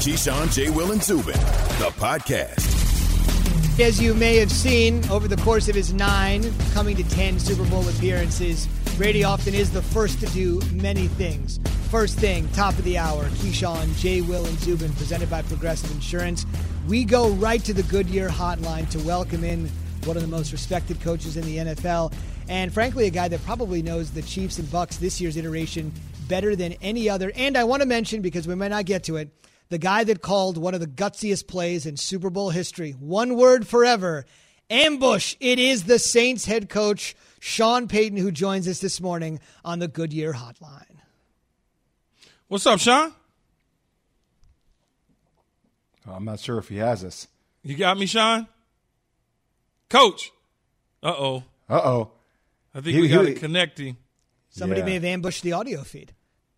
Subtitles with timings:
[0.00, 0.70] Keyshawn, J.
[0.70, 2.58] Will, and Zubin, the podcast.
[3.78, 6.42] As you may have seen over the course of his nine,
[6.72, 8.66] coming to 10 Super Bowl appearances,
[8.96, 11.60] Brady often is the first to do many things.
[11.90, 14.22] First thing, top of the hour, Keyshawn, J.
[14.22, 16.46] Will, and Zubin, presented by Progressive Insurance.
[16.88, 19.68] We go right to the Goodyear hotline to welcome in
[20.06, 22.14] one of the most respected coaches in the NFL,
[22.48, 25.92] and frankly, a guy that probably knows the Chiefs and Bucks this year's iteration
[26.26, 27.32] better than any other.
[27.36, 29.28] And I want to mention, because we might not get to it,
[29.70, 32.92] the guy that called one of the gutsiest plays in Super Bowl history.
[32.92, 34.26] One word forever
[34.68, 35.36] ambush.
[35.40, 39.88] It is the Saints head coach, Sean Payton, who joins us this morning on the
[39.88, 40.84] Goodyear Hotline.
[42.48, 43.12] What's up, Sean?
[46.06, 47.28] Oh, I'm not sure if he has us.
[47.62, 48.46] You got me, Sean?
[49.88, 50.30] Coach.
[51.02, 51.44] Uh oh.
[51.68, 52.10] Uh oh.
[52.74, 53.96] I think He- we got he- to connect him.
[54.50, 54.86] Somebody Yeah.
[54.86, 56.12] may have ambushed the audio feed.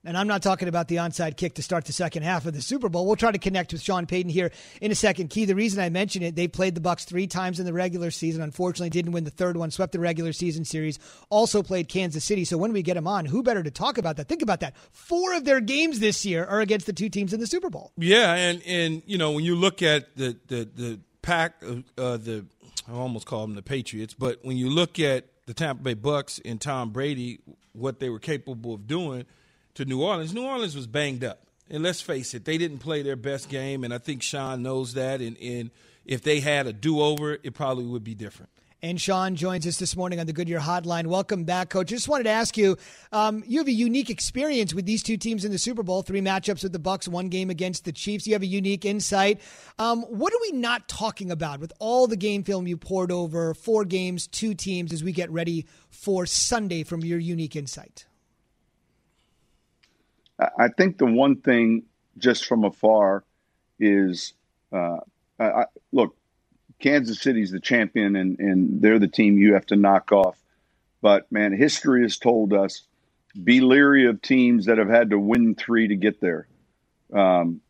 [0.05, 2.61] And I'm not talking about the onside kick to start the second half of the
[2.61, 3.07] Super Bowl.
[3.07, 5.29] We'll try to connect with Sean Payton here in a second.
[5.31, 8.11] Key, the reason I mention it, they played the Bucks three times in the regular
[8.11, 8.43] season.
[8.43, 9.71] Unfortunately, didn't win the third one.
[9.71, 10.99] Swept the regular season series.
[11.31, 12.45] Also played Kansas City.
[12.45, 14.29] So when we get them on, who better to talk about that?
[14.29, 14.75] Think about that.
[14.91, 17.93] Four of their games this year are against the two teams in the Super Bowl.
[17.97, 22.45] Yeah, and and you know when you look at the the the pack, uh, the
[22.89, 26.41] I almost call them the Patriots, but when you look at the Tampa Bay Bucks
[26.45, 27.39] and Tom Brady,
[27.73, 29.27] what they were capable of doing
[29.75, 33.03] to New Orleans, New Orleans was banged up, and let's face it, they didn't play
[33.03, 35.71] their best game, and I think Sean knows that, and and
[36.05, 38.51] if they had a do over, it probably would be different.
[38.85, 41.07] And Sean joins us this morning on the Goodyear Hotline.
[41.07, 41.87] Welcome back, Coach.
[41.87, 42.77] Just wanted to ask you:
[43.13, 46.03] um, you have a unique experience with these two teams in the Super Bowl.
[46.03, 48.27] Three matchups with the Bucks, one game against the Chiefs.
[48.27, 49.41] You have a unique insight.
[49.79, 53.55] Um, what are we not talking about with all the game film you pored over
[53.55, 56.83] four games, two teams, as we get ready for Sunday?
[56.83, 58.07] From your unique insight,
[60.59, 61.85] I think the one thing
[62.19, 63.25] just from afar
[63.79, 64.35] is
[64.73, 64.99] uh,
[65.39, 66.17] I, look,
[66.79, 70.39] Kansas City's the champion and, and they're the team you have to knock off.
[71.01, 72.83] But man, history has told us
[73.43, 76.47] be leery of teams that have had to win three to get there.
[77.13, 77.61] Um,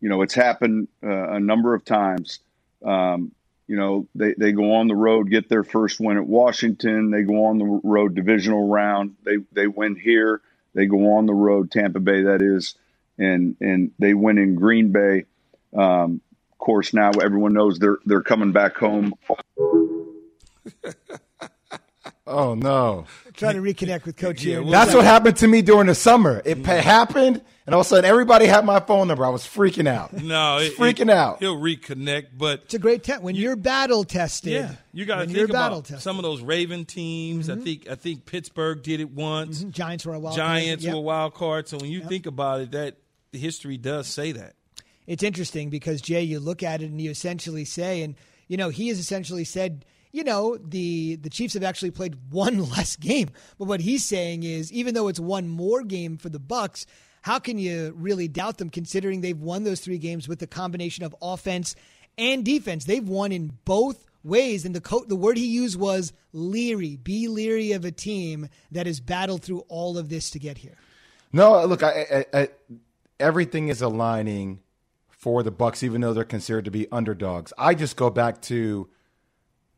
[0.00, 2.40] you know, it's happened uh, a number of times.
[2.84, 3.32] Um,
[3.66, 7.10] you know, they, they go on the road, get their first win at Washington.
[7.10, 9.16] They go on the road divisional round.
[9.24, 10.42] They they win here.
[10.74, 12.74] They go on the road, Tampa Bay, that is,
[13.18, 15.24] and and they win in Green Bay.
[15.76, 16.20] Um,
[16.52, 19.14] of course, now everyone knows they're they're coming back home.
[22.26, 23.04] Oh no.
[23.34, 24.64] trying to reconnect with Coach here.
[24.64, 26.40] That's what happened to me during the summer.
[26.46, 29.26] It pa- happened, and all of a sudden, everybody had my phone number.
[29.26, 30.12] I was freaking out.
[30.14, 31.40] No, I it- freaking it- out.
[31.40, 34.52] He'll reconnect, but It's a great test when you're battle tested.
[34.52, 36.00] Yeah, you got to when think about battle tested.
[36.00, 37.50] some of those Raven teams.
[37.50, 37.64] I mm-hmm.
[37.64, 39.58] think I think Pittsburgh did it once.
[39.60, 39.70] Mm-hmm.
[39.70, 40.36] Giants were a wild.
[40.36, 40.86] Giants card.
[40.86, 40.94] Yep.
[40.94, 41.70] were wild cards.
[41.70, 42.96] So when you think about it, that
[43.32, 44.54] history does say that.
[45.06, 48.14] it's interesting because Jay, you look at it and you essentially say, and
[48.48, 49.84] you know, he has essentially said,
[50.14, 53.30] you know, the the Chiefs have actually played one less game.
[53.58, 56.86] But what he's saying is, even though it's one more game for the Bucks,
[57.22, 61.04] how can you really doubt them considering they've won those three games with the combination
[61.04, 61.74] of offense
[62.16, 62.84] and defense?
[62.84, 66.96] They've won in both ways, and the co- the word he used was leery.
[66.96, 70.76] Be leery of a team that has battled through all of this to get here.
[71.32, 72.48] No, look, I, I, I,
[73.18, 74.60] everything is aligning
[75.08, 77.52] for the Bucks, even though they're considered to be underdogs.
[77.58, 78.88] I just go back to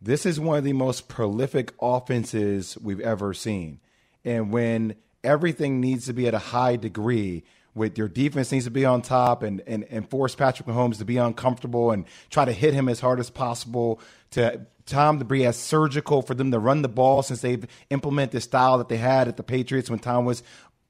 [0.00, 3.80] this is one of the most prolific offenses we've ever seen,
[4.24, 4.94] and when
[5.26, 7.44] everything needs to be at a high degree.
[7.74, 11.04] With your defense needs to be on top and, and, and force Patrick Mahomes to
[11.04, 14.00] be uncomfortable and try to hit him as hard as possible.
[14.30, 18.32] To Tom to be as surgical for them to run the ball since they've implemented
[18.32, 20.42] the style that they had at the Patriots when Tom was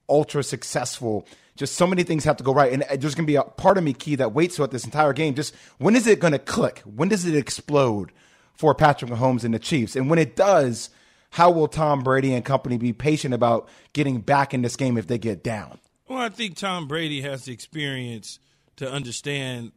[0.09, 1.27] ultra successful.
[1.56, 2.72] Just so many things have to go right.
[2.72, 4.84] And uh, there's going to be a part of me, Key, that waits throughout this
[4.84, 5.34] entire game.
[5.34, 6.83] Just when is it going to click?
[6.84, 8.12] When does it explode
[8.56, 9.97] for Patrick Mahomes and the Chiefs?
[9.97, 10.91] And when it does,
[11.31, 15.06] how will Tom Brady and company be patient about getting back in this game if
[15.06, 15.78] they get down?
[16.09, 18.39] Well, I think Tom Brady has the experience
[18.77, 19.72] to understand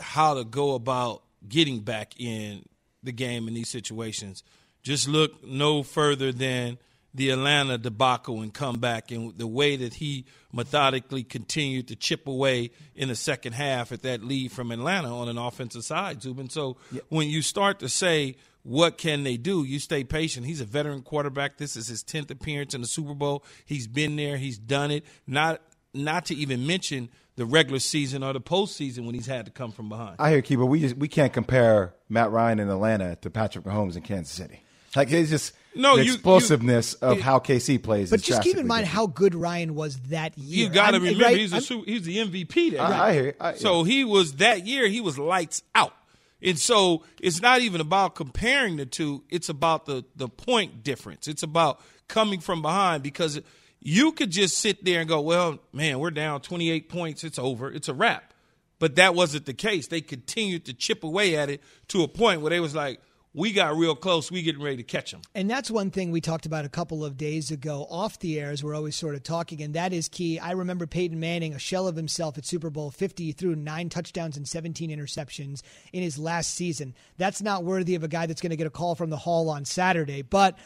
[0.00, 2.64] how to go about getting back in
[3.02, 4.42] the game in these situations.
[4.82, 6.78] Just look no further than
[7.14, 12.26] the Atlanta debacle and come back, and the way that he methodically continued to chip
[12.26, 16.50] away in the second half at that lead from Atlanta on an offensive side, Zubin.
[16.50, 16.76] So
[17.08, 19.62] when you start to say, what can they do?
[19.64, 20.44] You stay patient.
[20.44, 21.56] He's a veteran quarterback.
[21.56, 23.44] This is his 10th appearance in the Super Bowl.
[23.64, 24.36] He's been there.
[24.36, 25.04] He's done it.
[25.26, 25.62] Not
[25.94, 29.72] not to even mention the regular season or the postseason when he's had to come
[29.72, 30.16] from behind.
[30.18, 33.96] I hear but we just we can't compare Matt Ryan in Atlanta to Patrick Mahomes
[33.96, 34.62] in Kansas City.
[34.94, 38.10] Like it's just No, the you- explosiveness you- of it- how KC plays.
[38.10, 40.66] But is just keep in mind how good Ryan was that year.
[40.66, 41.36] You got to remember right?
[41.36, 43.02] he's a I'm- he's the MVP that I- year.
[43.02, 43.36] I hear.
[43.40, 44.88] I- so he was that year.
[44.88, 45.94] He was lights out,
[46.42, 49.22] and so it's not even about comparing the two.
[49.30, 51.28] It's about the the point difference.
[51.28, 53.40] It's about coming from behind because
[53.80, 57.22] you could just sit there and go, "Well, man, we're down 28 points.
[57.24, 57.70] It's over.
[57.70, 58.32] It's a wrap."
[58.78, 59.86] But that wasn't the case.
[59.86, 63.00] They continued to chip away at it to a point where they was like,
[63.36, 64.30] "We got real close.
[64.32, 67.04] We getting ready to catch them." And that's one thing we talked about a couple
[67.04, 70.08] of days ago off the air as we're always sort of talking, and that is
[70.08, 70.38] key.
[70.38, 73.90] I remember Peyton Manning, a shell of himself at Super Bowl 50, he threw nine
[73.90, 75.62] touchdowns and 17 interceptions
[75.92, 76.94] in his last season.
[77.18, 79.50] That's not worthy of a guy that's going to get a call from the hall
[79.50, 80.22] on Saturday.
[80.22, 80.56] But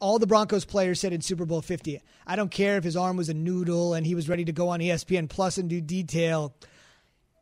[0.00, 3.16] all the Broncos players said in Super Bowl 50, I don't care if his arm
[3.16, 6.54] was a noodle and he was ready to go on ESPN Plus and do detail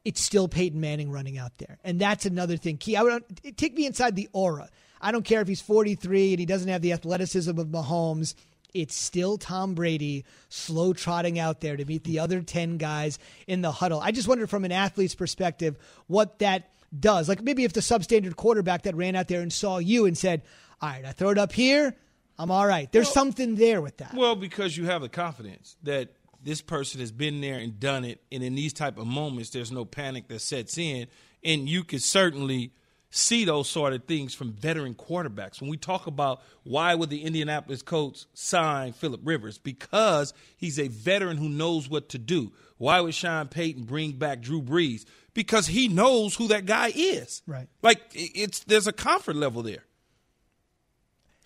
[0.08, 1.76] it's still Peyton Manning running out there.
[1.84, 2.78] And that's another thing.
[2.78, 4.70] Key, I would take me inside the aura.
[5.02, 8.34] I don't care if he's 43 and he doesn't have the athleticism of Mahomes.
[8.72, 13.60] It's still Tom Brady slow trotting out there to meet the other 10 guys in
[13.60, 14.00] the huddle.
[14.00, 15.76] I just wonder from an athlete's perspective
[16.06, 17.28] what that does.
[17.28, 20.40] Like maybe if the substandard quarterback that ran out there and saw you and said,
[20.80, 21.94] All right, I throw it up here,
[22.38, 22.90] I'm all right.
[22.90, 24.14] There's something there with that.
[24.14, 26.08] Well, because you have the confidence that
[26.48, 29.70] this person has been there and done it, and in these type of moments, there's
[29.70, 31.06] no panic that sets in,
[31.44, 32.72] and you can certainly
[33.10, 35.60] see those sort of things from veteran quarterbacks.
[35.60, 40.88] When we talk about why would the Indianapolis Colts sign Philip Rivers, because he's a
[40.88, 42.52] veteran who knows what to do.
[42.76, 45.04] Why would Sean Payton bring back Drew Brees?
[45.34, 47.42] Because he knows who that guy is.
[47.46, 47.68] Right.
[47.82, 49.84] Like it's there's a comfort level there.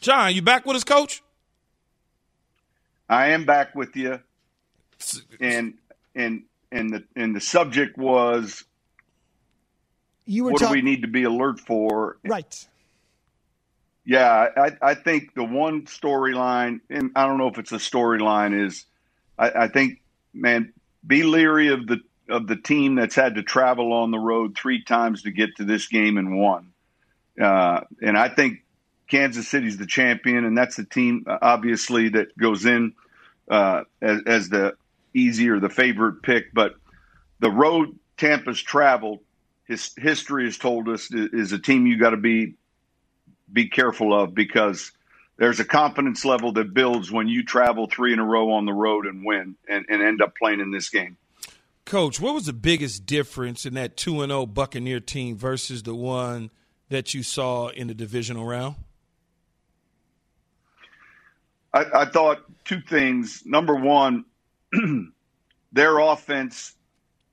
[0.00, 1.22] John, you back with us, coach?
[3.08, 4.20] I am back with you,
[5.40, 5.75] and
[6.14, 8.64] and and the and the subject was
[10.25, 12.19] you were what do we need to be alert for?
[12.25, 12.66] right.
[14.04, 18.66] Yeah, I, I think the one storyline, and I don't know if it's a storyline,
[18.66, 18.84] is
[19.38, 20.00] I, I think,
[20.34, 20.72] man,
[21.06, 24.82] be leery of the of the team that's had to travel on the road three
[24.82, 26.72] times to get to this game and won.
[27.40, 28.64] Uh, and I think
[29.08, 32.94] Kansas City's the champion, and that's the team obviously that goes in
[33.49, 34.75] uh, as, as the
[35.14, 36.53] easier, the favorite pick.
[36.53, 36.75] But
[37.41, 39.20] the road Tampa's traveled,
[39.67, 42.55] his history has told us is, a team you got to be
[43.53, 44.93] be careful of because
[45.37, 48.73] there's a confidence level that builds when you travel three in a row on the
[48.73, 51.17] road and win and, and end up playing in this game.
[51.85, 55.94] Coach, what was the biggest difference in that 2 and 0 Buccaneer team versus the
[55.94, 56.50] one
[56.88, 58.76] that you saw in the divisional round?
[61.75, 63.43] I, I thought two things.
[63.44, 64.25] Number one,
[65.72, 66.74] their offense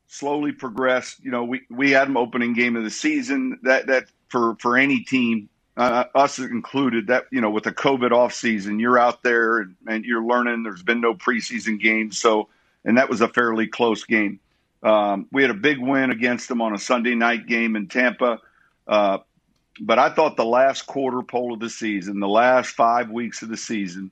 [0.08, 1.24] slowly progressed.
[1.24, 3.60] You know, we, we had them opening game of the season.
[3.64, 8.12] That that for for any team, uh, us included, that you know, with the COVID
[8.12, 10.64] off season, you're out there and, and you're learning.
[10.64, 12.50] There's been no preseason games, so
[12.84, 14.40] and that was a fairly close game.
[14.82, 18.40] Um, we had a big win against them on a Sunday night game in Tampa.
[18.88, 19.20] Uh,
[19.82, 23.50] but I thought the last quarter pole of the season, the last five weeks of
[23.50, 24.12] the season,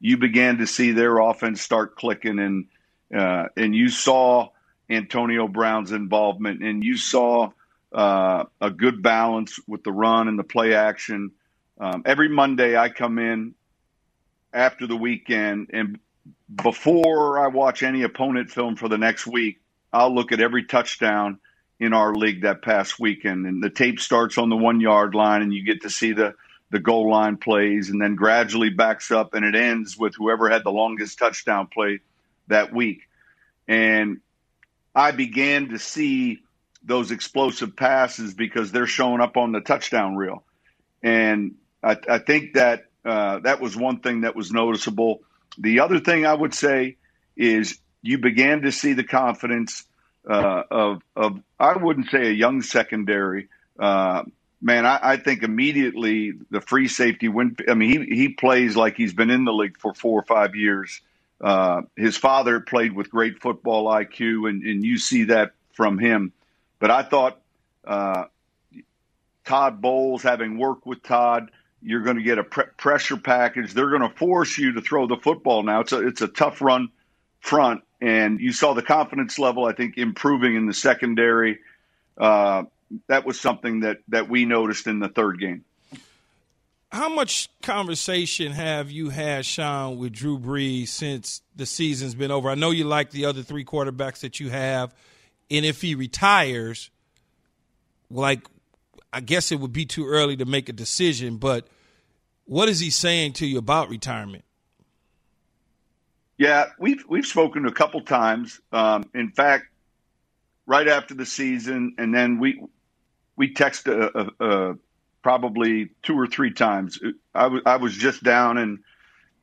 [0.00, 2.66] you began to see their offense start clicking, and
[3.14, 4.48] uh, and you saw
[4.90, 7.50] Antonio Brown's involvement, and you saw
[7.92, 11.32] uh, a good balance with the run and the play action.
[11.80, 13.54] Um, every Monday, I come in
[14.52, 15.98] after the weekend, and
[16.62, 19.60] before I watch any opponent film for the next week,
[19.92, 21.38] I'll look at every touchdown
[21.78, 25.42] in our league that past weekend, and the tape starts on the one yard line,
[25.42, 26.34] and you get to see the
[26.70, 30.64] the goal line plays, and then gradually backs up, and it ends with whoever had
[30.64, 32.00] the longest touchdown play
[32.48, 33.02] that week.
[33.68, 34.20] And
[34.94, 36.40] I began to see
[36.82, 40.44] those explosive passes because they're showing up on the touchdown reel,
[41.02, 45.22] and I, I think that uh, that was one thing that was noticeable.
[45.58, 46.96] The other thing I would say
[47.36, 49.84] is you began to see the confidence
[50.28, 53.48] uh, of of I wouldn't say a young secondary.
[53.78, 54.24] Uh,
[54.60, 58.96] man, I, I, think immediately the free safety when I mean he he plays like
[58.96, 61.00] he's been in the league for four or five years.
[61.40, 66.32] Uh, his father played with great football IQ, and, and you see that from him.
[66.78, 67.40] But I thought
[67.86, 68.24] uh,
[69.44, 71.50] Todd Bowles, having worked with Todd,
[71.82, 73.74] you're going to get a pre- pressure package.
[73.74, 75.62] They're going to force you to throw the football.
[75.62, 76.90] Now it's a it's a tough run
[77.40, 81.58] front, and you saw the confidence level I think improving in the secondary.
[82.16, 82.64] Uh,
[83.08, 85.64] that was something that that we noticed in the third game.
[86.92, 92.48] How much conversation have you had, Sean, with Drew Brees since the season's been over?
[92.48, 94.94] I know you like the other three quarterbacks that you have,
[95.50, 96.90] and if he retires,
[98.08, 98.46] like
[99.12, 101.66] I guess it would be too early to make a decision, but
[102.46, 104.44] What is he saying to you about retirement?
[106.38, 108.60] Yeah, we've we've spoken a couple times.
[108.72, 109.66] Um, in fact,
[110.66, 112.62] right after the season, and then we
[113.36, 114.76] we texted a, a, a
[115.22, 116.98] probably two or three times.
[117.34, 118.78] I, w- I was just down in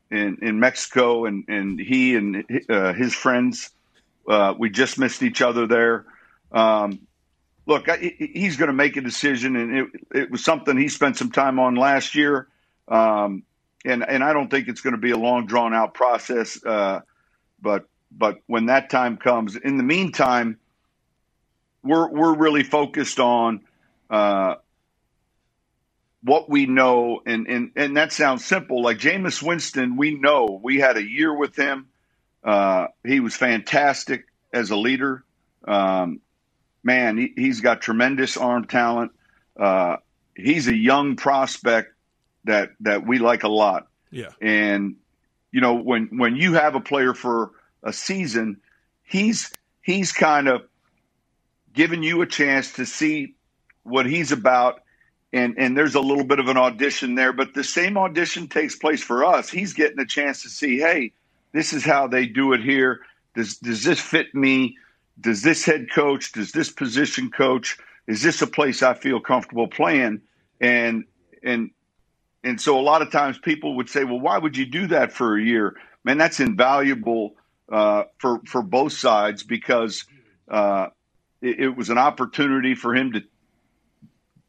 [0.10, 3.72] in, in Mexico, and, and he and uh, his friends,
[4.28, 6.06] uh, we just missed each other there.
[6.52, 7.08] Um,
[7.66, 11.18] look, I, he's going to make a decision, and it, it, was something he spent
[11.18, 12.48] some time on last year.
[12.88, 13.44] Um,
[13.86, 16.64] and and I don't think it's going to be a long, drawn out process.
[16.64, 17.02] Uh,
[17.62, 20.60] but but when that time comes, in the meantime,
[21.84, 23.62] we're we're really focused on
[24.14, 24.58] uh,
[26.22, 28.84] what we know, and, and and that sounds simple.
[28.84, 31.88] Like Jameis Winston, we know we had a year with him.
[32.44, 35.24] Uh, he was fantastic as a leader.
[35.68, 36.22] Um,
[36.84, 39.14] man, he, has got tremendous arm talent.
[39.60, 39.98] Uh,
[40.36, 41.96] he's a young prospect
[42.44, 43.88] that that we like a lot.
[44.12, 44.98] Yeah, and
[45.52, 48.62] you know when when you have a player for a season,
[49.02, 49.52] he's
[49.82, 50.62] he's kind of
[51.74, 53.34] giving you a chance to see
[53.84, 54.82] what he's about.
[55.32, 58.76] And and there's a little bit of an audition there but the same audition takes
[58.76, 59.50] place for us.
[59.50, 61.12] He's getting a chance to see hey
[61.54, 63.02] this is how they do it here.
[63.36, 64.78] Does does this fit me?
[65.20, 69.68] Does this head coach does this position coach is this a place i feel comfortable
[69.68, 70.22] playing?
[70.62, 71.06] And
[71.42, 71.72] and
[72.44, 75.14] and so a lot of times people would say well why would you do that
[75.14, 75.76] for a year?
[76.04, 77.36] Man that's invaluable
[77.72, 80.06] uh, for for both sides because
[80.48, 80.88] uh,
[81.42, 83.24] it, it was an opportunity for him to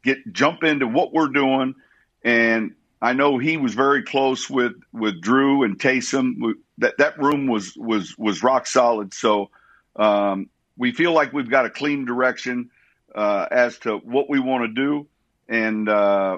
[0.05, 1.75] get jump into what we're doing.
[2.23, 6.53] And I know he was very close with with Drew and Taysom.
[6.77, 9.13] That that room was was was rock solid.
[9.13, 9.49] So
[9.97, 12.71] um, we feel like we've got a clean direction
[13.13, 15.07] uh, as to what we want to do,
[15.49, 16.37] and uh,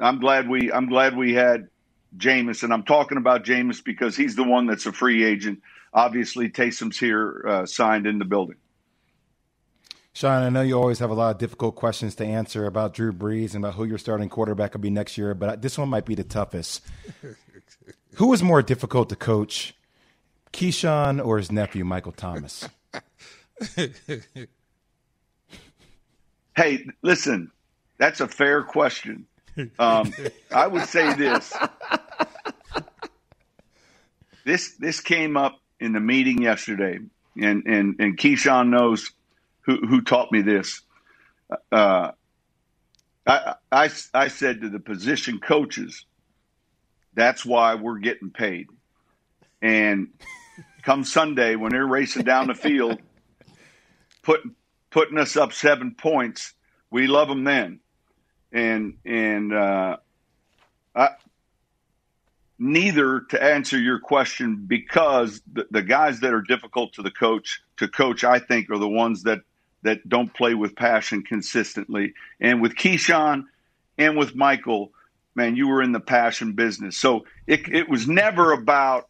[0.00, 1.68] I'm glad we I'm glad we had
[2.16, 5.62] Jameis, and I'm talking about Jameis because he's the one that's a free agent.
[5.94, 8.56] Obviously, Taysom's here uh, signed in the building.
[10.14, 13.12] Sean, I know you always have a lot of difficult questions to answer about Drew
[13.12, 16.04] Brees and about who your starting quarterback will be next year, but this one might
[16.04, 16.84] be the toughest.
[18.14, 19.74] who is more difficult to coach,
[20.52, 22.68] Keyshawn or his nephew, Michael Thomas?
[26.56, 27.50] hey, listen,
[27.96, 29.26] that's a fair question.
[29.78, 30.12] Um,
[30.50, 31.54] I would say this.
[34.44, 36.98] This this came up in the meeting yesterday,
[37.40, 39.12] and and and Keyshawn knows
[39.62, 40.82] who, who taught me this.
[41.70, 42.12] Uh,
[43.26, 46.06] I, I, I said to the position coaches,
[47.14, 48.68] that's why we're getting paid.
[49.60, 50.08] And
[50.82, 53.00] come Sunday, when they're racing down the field,
[54.22, 54.54] putting
[54.90, 56.54] putting us up seven points,
[56.90, 57.80] we love them then.
[58.52, 59.96] And and uh,
[60.94, 61.10] I,
[62.58, 67.62] neither to answer your question because the, the guys that are difficult to the coach
[67.78, 69.40] to coach, I think, are the ones that
[69.82, 72.14] that don't play with passion consistently.
[72.40, 73.44] And with Keyshawn
[73.98, 74.92] and with Michael,
[75.34, 76.96] man, you were in the passion business.
[76.96, 79.08] So it, it was never about,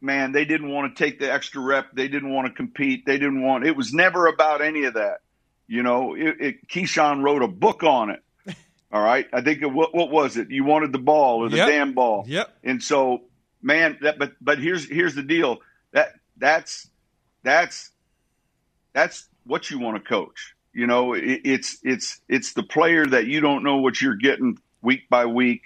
[0.00, 1.92] man, they didn't want to take the extra rep.
[1.92, 3.04] They didn't want to compete.
[3.06, 5.20] They didn't want, it was never about any of that.
[5.66, 8.22] You know, it, it Keyshawn wrote a book on it.
[8.92, 9.26] All right.
[9.32, 10.50] I think it, what, what was it?
[10.50, 11.68] You wanted the ball or the yep.
[11.68, 12.24] damn ball.
[12.28, 12.56] Yep.
[12.62, 13.22] And so,
[13.60, 15.58] man, that, but, but here's, here's the deal
[15.92, 16.88] that that's,
[17.42, 17.90] that's,
[18.92, 20.54] that's what you want to coach.
[20.72, 24.58] You know, it, it's it's it's the player that you don't know what you're getting
[24.82, 25.62] week by week,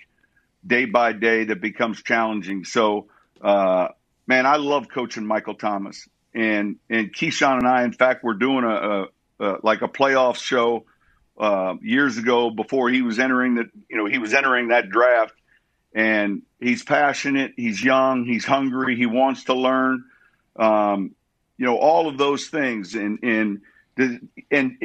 [0.67, 2.65] day by day that becomes challenging.
[2.65, 3.09] So,
[3.41, 3.89] uh,
[4.27, 7.83] man, I love coaching Michael Thomas and and Keyshawn and I.
[7.85, 9.07] In fact, we're doing a, a,
[9.41, 10.85] a like a playoff show
[11.39, 15.35] uh, years ago before he was entering the you know he was entering that draft,
[15.95, 20.05] and he's passionate, he's young, he's hungry, he wants to learn.
[20.57, 21.17] Um,
[21.61, 23.61] you know all of those things, and and
[24.51, 24.79] and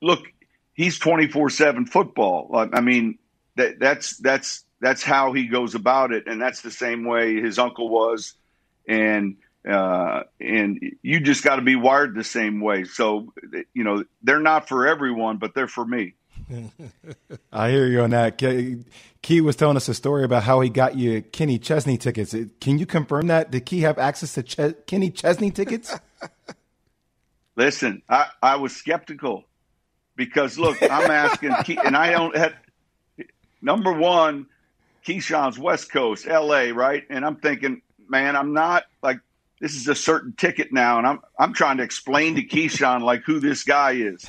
[0.00, 0.24] look,
[0.72, 2.48] he's twenty four seven football.
[2.72, 3.18] I mean,
[3.56, 7.58] that, that's that's that's how he goes about it, and that's the same way his
[7.58, 8.32] uncle was,
[8.88, 9.36] and
[9.68, 12.84] uh, and you just got to be wired the same way.
[12.84, 13.34] So
[13.74, 16.14] you know, they're not for everyone, but they're for me.
[17.52, 18.38] I hear you on that.
[19.22, 22.34] Key was telling us a story about how he got you Kenny Chesney tickets.
[22.60, 23.50] Can you confirm that?
[23.50, 25.94] Did Key have access to Ch- Kenny Chesney tickets?
[27.56, 29.44] Listen, I, I was skeptical
[30.16, 32.54] because look, I'm asking, Key, and I don't have
[33.60, 34.46] number one,
[35.06, 37.04] Keyshawn's West Coast, LA, right?
[37.10, 39.20] And I'm thinking, man, I'm not like
[39.60, 43.22] this is a certain ticket now, and I'm I'm trying to explain to Keyshawn like
[43.22, 44.28] who this guy is,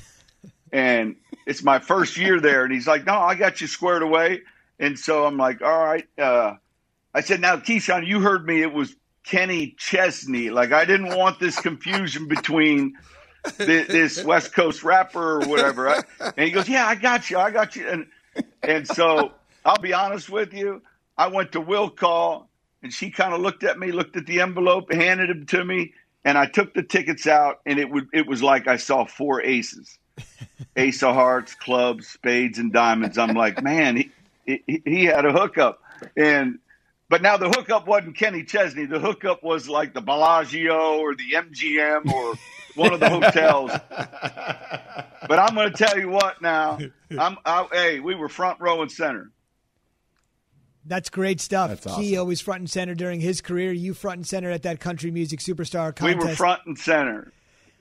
[0.71, 1.15] and
[1.45, 4.41] it's my first year there, and he's like, no, I got you squared away,
[4.79, 6.07] and so I'm like, all right.
[6.17, 6.55] Uh,
[7.13, 8.61] I said, now, Keyshawn, you heard me.
[8.61, 10.49] It was Kenny Chesney.
[10.49, 12.95] Like, I didn't want this confusion between
[13.57, 16.03] this, this West Coast rapper or whatever.
[16.19, 17.37] and he goes, yeah, I got you.
[17.37, 17.87] I got you.
[17.87, 18.07] And,
[18.63, 19.31] and so
[19.63, 20.81] I'll be honest with you.
[21.17, 22.49] I went to will call
[22.83, 25.93] and she kind of looked at me, looked at the envelope, handed it to me,
[26.25, 29.41] and I took the tickets out, and it would it was like I saw four
[29.41, 29.97] aces,
[30.75, 33.17] ace of hearts, clubs, spades, and diamonds.
[33.17, 34.11] I'm like, man, he,
[34.45, 35.81] he, he had a hookup,
[36.17, 36.59] and
[37.09, 38.85] but now the hookup wasn't Kenny Chesney.
[38.85, 42.33] The hookup was like the Bellagio or the MGM or
[42.75, 43.71] one of the hotels.
[45.27, 46.79] but I'm going to tell you what now.
[47.17, 49.29] I'm I, hey, we were front row and center.
[50.85, 51.81] That's great stuff.
[51.81, 53.71] That's He always front and center during his career.
[53.71, 56.19] You front and center at that country music superstar contest.
[56.19, 57.31] We were front and center.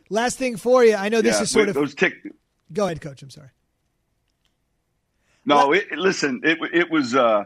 [0.09, 0.95] Last thing for you.
[0.95, 1.75] I know this yeah, is sort we- of.
[1.75, 2.15] those tick.
[2.73, 3.23] Go ahead, coach.
[3.23, 3.51] I'm sorry.
[5.45, 7.15] No, it, listen, it it was.
[7.15, 7.45] Uh,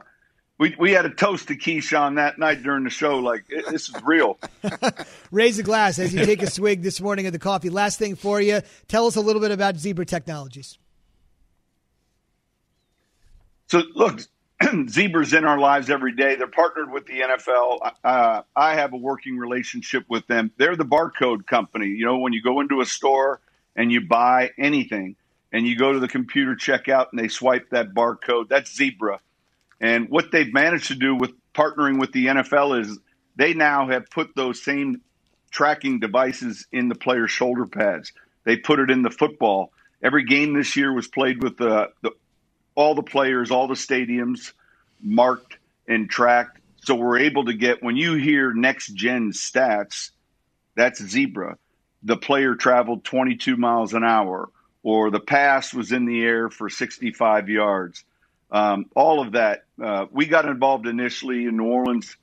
[0.59, 3.19] we we had a toast to Keyshawn that night during the show.
[3.19, 4.39] Like it, this is real.
[5.31, 7.71] Raise a glass as you take a swig this morning of the coffee.
[7.71, 8.61] Last thing for you.
[8.89, 10.79] Tell us a little bit about Zebra Technologies.
[13.69, 14.21] So look,
[14.89, 16.37] zebras in our lives every day.
[16.37, 17.93] They're partnered with the NFL.
[18.05, 20.51] Uh, I have a working relationship with them.
[20.57, 21.89] They're the barcode company.
[21.89, 23.41] You know, when you go into a store
[23.77, 25.17] and you buy anything,
[25.53, 29.21] and you go to the computer checkout and they swipe that barcode, that's Zebra.
[29.81, 32.99] And what they've managed to do with partnering with the NFL is
[33.37, 35.03] they now have put those same
[35.51, 38.13] tracking devices in the players' shoulder pads.
[38.45, 39.73] They put it in the football.
[40.03, 42.11] Every game this year was played with the, the
[42.75, 44.53] all the players, all the stadiums
[45.03, 45.57] marked
[45.89, 46.61] and tracked.
[46.85, 50.11] So we're able to get when you hear next gen stats,
[50.75, 51.57] that's zebra.
[52.07, 54.49] The player traveled 22 miles an hour,
[54.85, 58.05] or the pass was in the air for 65 yards.
[58.49, 59.65] Um, all of that.
[59.83, 62.17] Uh, we got involved initially in New Orleans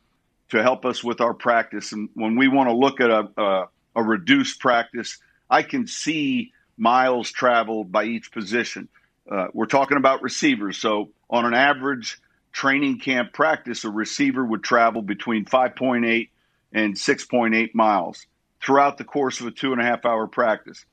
[0.52, 1.92] to help us with our practice.
[1.92, 6.54] And when we want to look at a, a, a reduced practice, I can see
[6.78, 8.88] miles traveled by each position.
[9.30, 10.78] Uh, we're talking about receivers.
[10.78, 12.22] So on an average
[12.53, 16.29] training camp practice, a receiver would travel between 5.8
[16.72, 18.25] and 6.8 miles
[18.64, 20.86] throughout the course of a two and a half hour practice.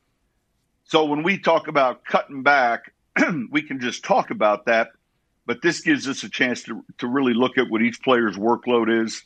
[0.85, 2.93] So when we talk about cutting back,
[3.51, 4.89] we can just talk about that,
[5.47, 9.05] but this gives us a chance to, to really look at what each player's workload
[9.05, 9.23] is,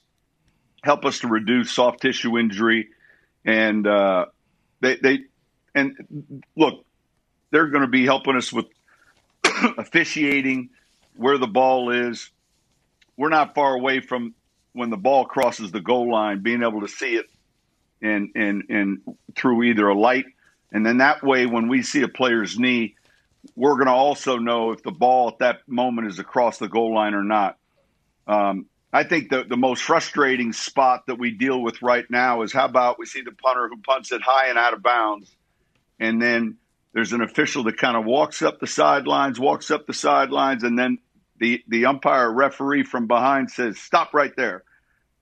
[0.83, 2.89] help us to reduce soft tissue injury,
[3.45, 4.27] and uh,
[4.81, 5.19] they they
[5.75, 6.85] and look,
[7.51, 8.67] they're going to be helping us with
[9.79, 10.71] officiating,
[11.17, 12.31] where the ball is.
[13.17, 14.35] We're not far away from
[14.73, 17.27] when the ball crosses the goal line, being able to see it
[18.05, 18.99] and and and
[19.35, 20.27] through either a light,
[20.71, 22.97] and then that way, when we see a player's knee,
[23.57, 26.95] we're going to also know if the ball at that moment is across the goal
[26.95, 27.59] line or not.
[28.27, 32.53] Um, I think the the most frustrating spot that we deal with right now is
[32.53, 35.35] how about we see the punter who punts it high and out of bounds,
[35.99, 36.59] and then
[36.93, 40.79] there's an official that kind of walks up the sidelines, walks up the sidelines, and
[40.79, 40.99] then
[41.39, 44.63] the the umpire referee from behind says, "Stop right there."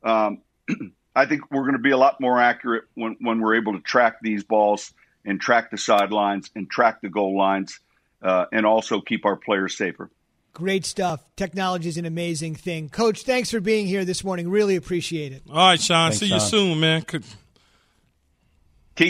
[0.03, 0.43] Um,
[1.15, 3.81] I think we're going to be a lot more accurate when when we're able to
[3.81, 4.93] track these balls
[5.25, 7.79] and track the sidelines and track the goal lines,
[8.23, 10.11] uh, and also keep our players safer.
[10.55, 11.25] Great stuff.
[11.37, 12.89] Technology is an amazing thing.
[12.91, 14.49] Coach, thanks for being here this morning.
[14.51, 15.43] Really appreciate it.
[15.49, 16.11] All right, Sean.
[16.11, 17.03] Thanks, see you soon, man.
[17.03, 17.25] Could-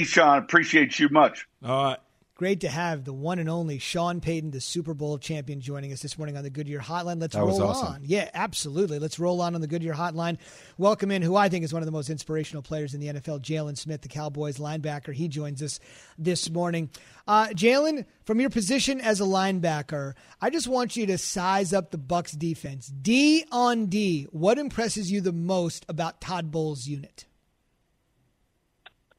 [0.04, 1.46] Sean, appreciate you much.
[1.64, 1.98] All right.
[2.42, 6.02] Great to have the one and only Sean Payton, the Super Bowl champion, joining us
[6.02, 7.20] this morning on the Goodyear Hotline.
[7.20, 7.86] Let's That roll awesome.
[7.86, 8.00] on.
[8.04, 8.98] Yeah, absolutely.
[8.98, 10.38] Let's roll on on the Goodyear Hotline.
[10.76, 13.42] Welcome in who I think is one of the most inspirational players in the NFL,
[13.42, 15.14] Jaylon Smith, the Cowboys linebacker.
[15.14, 15.78] He joins us
[16.18, 16.90] this morning.
[17.28, 21.92] Uh, Jaylon, from your position as a linebacker, I just want you to size up
[21.92, 22.88] the Bucks defense.
[22.88, 27.24] D on D, what impresses you the most about Todd Bowles' unit?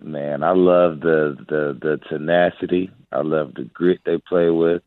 [0.03, 2.91] Man, I love the the the tenacity.
[3.11, 4.81] I love the grit they play with.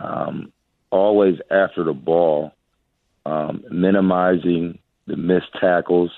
[0.00, 0.52] Um,
[0.90, 2.52] always after the ball,
[3.26, 6.10] um, minimizing the missed tackles.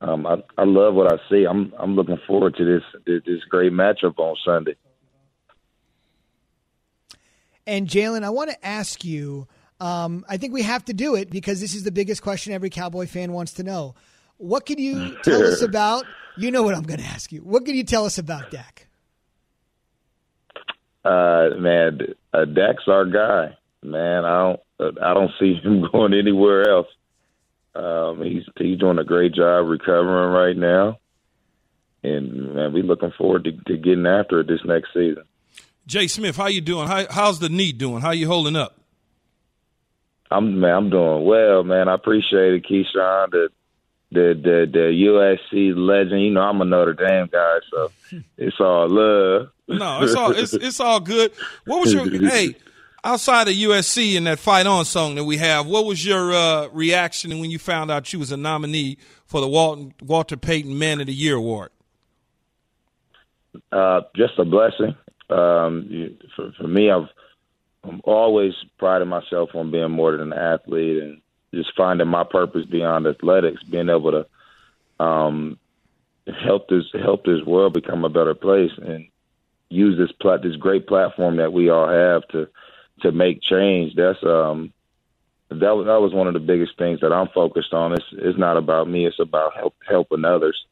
[0.00, 1.44] Um, I, I love what I see.
[1.44, 4.74] I'm I'm looking forward to this this, great matchup on Sunday.
[7.68, 9.46] And Jaylon, I want to ask you.
[9.78, 12.70] Um, I think we have to do it because this is the biggest question every
[12.70, 13.96] Cowboy fan wants to know.
[14.38, 16.04] What can you tell us about?
[16.36, 17.40] You know what I'm going to ask you.
[17.40, 18.86] What can you tell us about Dak?
[21.04, 22.00] Uh, man,
[22.32, 23.56] uh, Dak's our guy.
[23.82, 26.86] Man, I don't I don't see him going anywhere else.
[27.74, 30.98] Um, he's he's doing a great job recovering right now,
[32.02, 35.24] and man, we're looking forward to, to getting after it this next season.
[35.86, 36.86] Jay Smith, how you doing?
[36.86, 38.02] How, how's the knee doing?
[38.02, 38.78] How you holding up?
[40.30, 41.88] I'm man, I'm doing well, man.
[41.88, 43.30] I appreciate it, Keyshawn.
[43.30, 43.48] The
[44.12, 46.22] the the the USC legend.
[46.22, 47.90] You know, I'm a Notre Dame guy, so
[48.36, 49.48] it's all love.
[49.68, 51.32] No, it's all it's it's all good.
[51.66, 52.56] What was your hey?
[53.04, 56.68] Outside of USC and that "Fight On" song that we have, what was your uh,
[56.68, 58.96] reaction when you found out you was a nominee
[59.26, 61.70] for the Walton, Walter Payton Man of the Year award?
[63.72, 64.94] Uh, just a blessing.
[65.30, 67.08] Um, for, for me, I've
[67.84, 71.21] I'm always prided myself on being more than an athlete and
[71.52, 75.58] just finding my purpose beyond athletics, being able to um,
[76.26, 79.08] help this help this world become a better place and
[79.68, 82.48] use this plat this great platform that we all have to
[83.00, 83.94] to make change.
[83.96, 84.72] That's um
[85.50, 87.92] that was that was one of the biggest things that I'm focused on.
[87.92, 89.06] It's it's not about me.
[89.06, 90.64] It's about help helping others.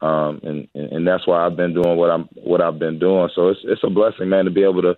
[0.00, 3.28] Um, and and that's why I've been doing what I'm what I've been doing.
[3.34, 4.96] So it's it's a blessing, man, to be able to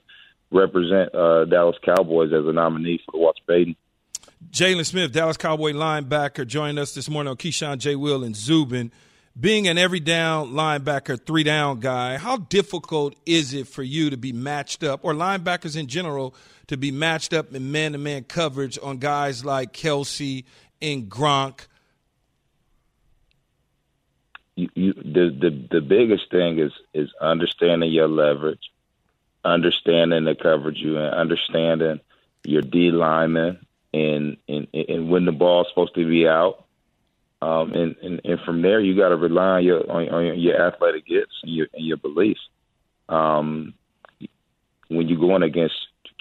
[0.51, 3.77] represent uh, Dallas Cowboys as a nominee for the Walter Payton.
[4.49, 7.95] Jaylon Smith, Dallas Cowboy linebacker, joined us this morning on Keyshawn J.
[7.95, 8.91] Will and Zubin.
[9.39, 14.17] Being an every down linebacker, three down guy, how difficult is it for you to
[14.17, 16.35] be matched up, or linebackers in general,
[16.67, 20.45] to be matched up in man to man coverage on guys like Kelce
[20.83, 21.67] and Gronk?
[24.57, 28.71] You, you, the, the the biggest thing is is understanding your leverage,
[29.45, 32.01] understanding the coverage you and understanding
[32.45, 36.65] your D lineman and, and and when the ball's supposed to be out.
[37.43, 40.61] Um, and, and, and from there, you got to rely on your on, on your
[40.61, 42.41] athletic gifts and your and your beliefs.
[43.09, 43.75] Um,
[44.89, 45.75] when you're going against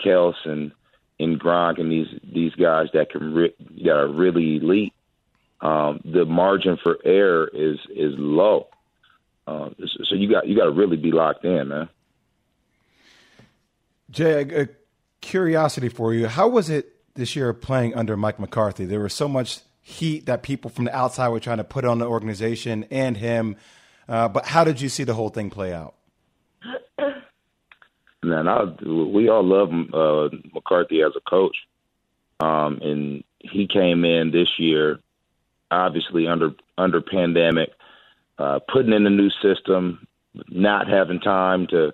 [0.04, 0.72] Kels and
[1.20, 4.94] and Gronk and these these guys that can re- that are really elite,
[5.62, 8.68] um, the margin for error is is low.
[9.46, 11.90] Um, so you got you got to really be locked in, man.
[14.10, 14.68] Jay, a, a
[15.22, 18.86] curiosity for you: How was it this year playing under Mike McCarthy?
[18.86, 21.98] There was so much heat that people from the outside were trying to put on
[21.98, 23.56] the organization and him.
[24.08, 25.96] Uh, but how did you see the whole thing play out?
[28.24, 31.56] Man, I, we all love uh, McCarthy as a coach,
[32.40, 35.00] um, and he came in this year,
[35.72, 37.70] obviously under under pandemic,
[38.38, 40.06] uh, putting in a new system,
[40.50, 41.94] not having time to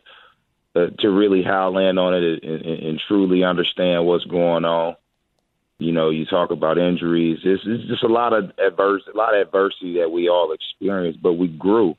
[0.76, 4.96] uh, to really howl in on it and, and, and truly understand what's going on.
[5.78, 7.40] You know, you talk about injuries.
[7.44, 11.22] It's, it's just a lot of adverse, a lot of adversity that we all experienced,
[11.22, 11.96] but we grew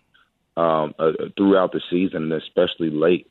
[0.57, 3.31] um, uh, throughout the season, especially late,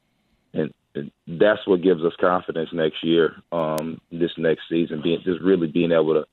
[0.53, 5.41] and, and that's what gives us confidence next year, um, this next season, being just
[5.41, 6.25] really being able to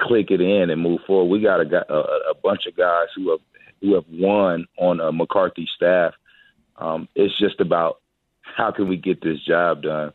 [0.00, 1.30] click it in and move forward.
[1.30, 3.40] We got a, a, a bunch of guys who have
[3.80, 6.14] who have won on a McCarthy staff.
[6.76, 8.00] Um, it's just about
[8.40, 10.12] how can we get this job done?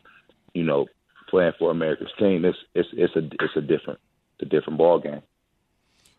[0.52, 0.86] You know,
[1.34, 3.98] playing for America's team, it's it's it's a it's a different
[4.38, 5.20] it's a different ball game.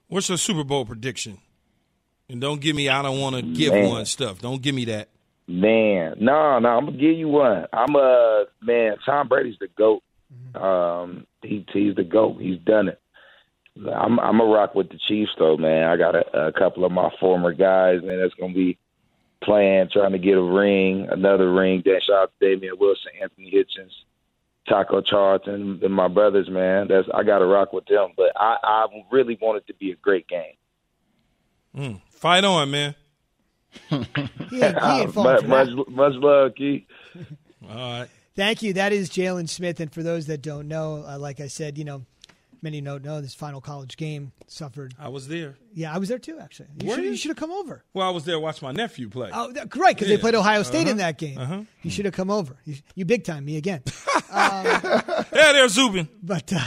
[0.09, 1.37] What's your Super Bowl prediction?
[2.27, 3.89] And don't give me I don't want to give man.
[3.89, 4.41] one stuff.
[4.41, 5.07] Don't give me that.
[5.47, 7.65] Man, no, no, I'm gonna give you one.
[7.71, 8.97] I'm a man.
[9.05, 10.03] Tom Brady's the goat.
[10.53, 12.41] Um, he he's the goat.
[12.41, 12.99] He's done it.
[13.77, 15.87] I'm I'm a rock with the Chiefs though, man.
[15.87, 18.19] I got a, a couple of my former guys, man.
[18.19, 18.77] That's gonna be
[19.43, 21.83] playing, trying to get a ring, another ring.
[21.85, 23.93] Shout out to Damien Wilson, Anthony Hitchens,
[24.67, 26.87] Taco Charlton, and my brothers, man.
[26.87, 28.09] That's I got to rock with them.
[28.17, 30.53] But I, I really want it to be a great game.
[31.75, 32.01] Mm.
[32.09, 32.95] Fight on, man.
[33.89, 34.07] he ain't,
[34.49, 36.85] he ain't much, much, much love, Keith.
[37.69, 38.07] All right.
[38.35, 38.73] Thank you.
[38.73, 39.79] That is Jaylon Smith.
[39.79, 42.05] And for those that don't know, uh, like I said, you know,
[42.61, 44.93] many don't know this final college game suffered.
[44.99, 45.57] I was there.
[45.73, 46.39] Yeah, I was there too.
[46.39, 47.09] Actually, you Were should, you?
[47.11, 47.83] you should have come over.
[47.93, 48.39] Well, I was there.
[48.39, 49.29] Watch my nephew play.
[49.33, 50.15] Oh, that, right, because Yeah.
[50.17, 50.97] they played Ohio State in Uh-huh.
[50.97, 51.37] that game.
[51.37, 51.61] Uh-huh.
[51.83, 52.55] You should have come over.
[52.65, 53.81] You, you big time me again.
[54.33, 56.07] yeah, there's Zubin.
[56.23, 56.59] But uh,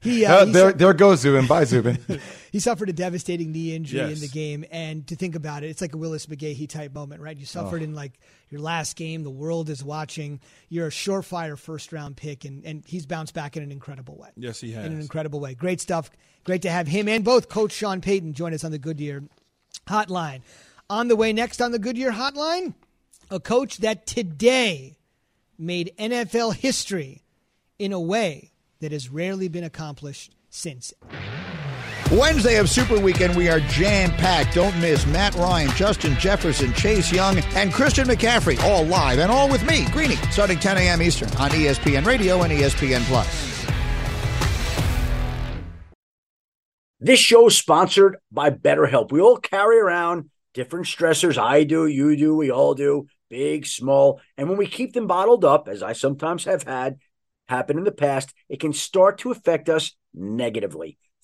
[0.00, 1.46] he uh, Uh, he, there, su- there goes Zubin.
[1.46, 1.98] Bye, Zubin.
[2.52, 5.80] he suffered a devastating knee injury in the game, and to think about it, it's
[5.80, 7.34] like a Willis McGahee type moment, right?
[7.34, 7.84] You suffered oh.
[7.84, 8.12] in like
[8.50, 9.22] your last game.
[9.22, 10.38] The world is watching.
[10.68, 14.28] You're a surefire first round pick, and and he's bounced back in an incredible way.
[14.36, 14.84] Yes, he has.
[14.84, 15.54] in an incredible way.
[15.54, 16.10] Great stuff.
[16.44, 19.22] Great to have him and both Coach Sean Payton join us on the Goodyear
[19.86, 20.42] Hotline.
[20.90, 22.74] On the way next on the Goodyear Hotline,
[23.30, 24.98] a coach that today
[25.58, 27.22] made NFL history
[27.78, 30.92] in a way that has rarely been accomplished since.
[32.12, 34.54] Wednesday of Super Weekend, we are jam packed.
[34.54, 39.48] Don't miss Matt Ryan, Justin Jefferson, Chase Young, and Christian McCaffrey, all live and all
[39.48, 41.00] with me, Greeny, starting 10 a.m.
[41.00, 43.66] Eastern on ESPN Radio and ESPN Plus.
[47.00, 49.10] This show is sponsored by BetterHelp.
[49.10, 51.38] We all carry around different stressors.
[51.38, 54.20] I do, you do, we all do, big, small.
[54.36, 56.98] And when we keep them bottled up, as I sometimes have had,
[57.48, 60.98] happen in the past, it can start to affect us negatively.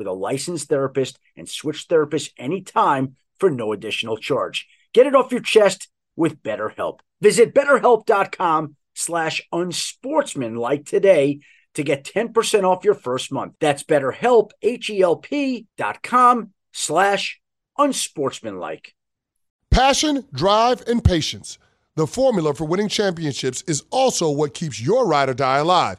[0.00, 4.66] with a licensed therapist and switch therapists anytime for no additional charge.
[4.94, 7.00] Get it off your chest with BetterHelp.
[7.20, 11.40] Visit betterhelp.com slash unsportsmanlike today
[11.74, 13.56] to get 10% off your first month.
[13.60, 17.38] That's betterhelp, H-E-L-P dot com slash
[17.76, 18.94] unsportsmanlike.
[19.70, 21.58] Passion, drive, and patience.
[21.96, 25.98] The formula for winning championships is also what keeps your ride or die alive.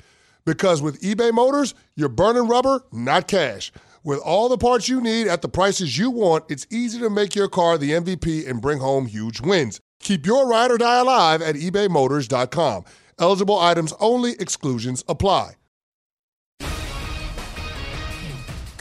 [0.45, 3.71] Because with eBay Motors, you're burning rubber, not cash.
[4.03, 7.35] With all the parts you need at the prices you want, it's easy to make
[7.35, 9.79] your car the MVP and bring home huge wins.
[9.99, 12.85] Keep your ride or die alive at ebaymotors.com.
[13.19, 15.53] Eligible items only, exclusions apply.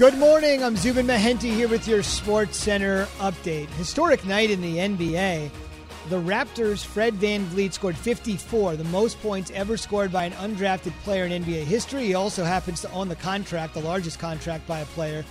[0.00, 0.64] Good morning.
[0.64, 3.68] I'm Zubin Mehenti here with your Sports Center update.
[3.72, 5.50] Historic night in the NBA.
[6.08, 11.24] The Raptors' Fred VanVleet scored 54, the most points ever scored by an undrafted player
[11.26, 12.06] in NBA history.
[12.06, 15.24] He also happens to own the contract, the largest contract by a player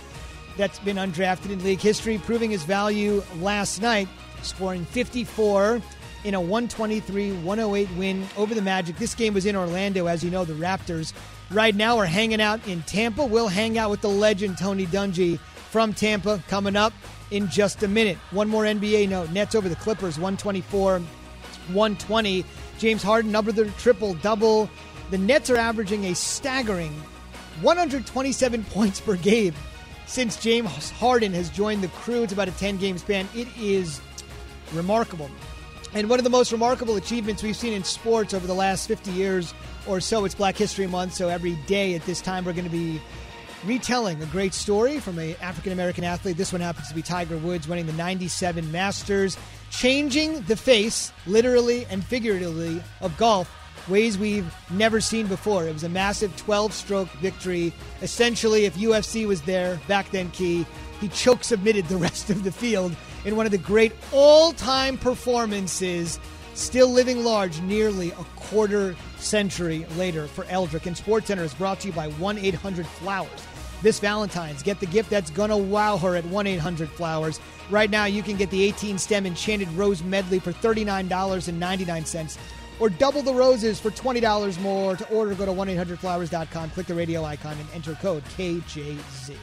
[0.56, 4.08] that's been undrafted in league history, proving his value last night,
[4.42, 5.82] scoring 54
[6.24, 8.96] in a 123 108 win over the Magic.
[8.96, 10.06] This game was in Orlando.
[10.06, 11.12] As you know, the Raptors
[11.50, 13.24] right now we're hanging out in Tampa.
[13.24, 15.38] We'll hang out with the legend Tony Dungy
[15.70, 16.92] from Tampa coming up
[17.30, 18.18] in just a minute.
[18.30, 21.00] One more NBA note Nets over the Clippers 124
[21.72, 22.44] 120.
[22.78, 24.70] James Harden, number another triple double.
[25.10, 26.92] The Nets are averaging a staggering
[27.62, 29.54] 127 points per game
[30.06, 32.22] since James Harden has joined the crew.
[32.22, 33.28] It's about a 10 game span.
[33.34, 34.00] It is
[34.72, 35.30] remarkable.
[35.92, 39.10] And one of the most remarkable achievements we've seen in sports over the last 50
[39.10, 39.52] years
[39.86, 40.24] or so.
[40.24, 43.00] It's Black History Month, so every day at this time we're going to be
[43.64, 46.36] retelling a great story from an African American athlete.
[46.36, 49.36] This one happens to be Tiger Woods winning the 97 Masters,
[49.70, 53.56] changing the face, literally and figuratively, of golf.
[53.88, 55.66] Ways we've never seen before.
[55.66, 57.72] It was a massive 12 stroke victory.
[58.02, 60.66] Essentially, if UFC was there back then, Key,
[61.00, 62.94] he choke submitted the rest of the field
[63.24, 66.20] in one of the great all time performances,
[66.54, 70.86] still living large nearly a quarter century later for Eldrick.
[70.86, 73.46] And SportsCenter is brought to you by 1 800 Flowers.
[73.82, 77.40] This Valentine's, get the gift that's gonna wow her at 1 800 Flowers.
[77.70, 82.38] Right now, you can get the 18 stem Enchanted Rose Medley for $39.99
[82.80, 84.96] or double the roses for $20 more.
[84.96, 89.34] To order, go to 1 800flowers.com, click the radio icon, and enter code KJZ.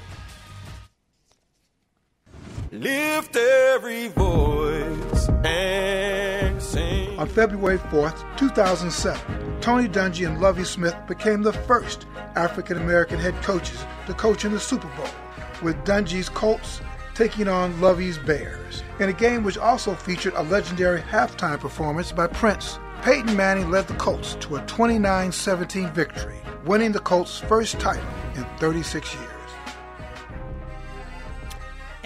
[2.71, 6.26] Lift every voice and.
[7.17, 13.35] On February 4th, 2007, Tony Dungy and Lovie Smith became the first African American head
[13.41, 15.07] coaches to coach in the Super Bowl,
[15.63, 16.81] with Dungy's Colts
[17.15, 22.27] taking on Lovie's Bears, in a game which also featured a legendary halftime performance by
[22.27, 22.79] Prince.
[23.01, 28.03] Peyton Manning led the Colts to a 29 17 victory, winning the Colts' first title
[28.35, 29.36] in 36 years.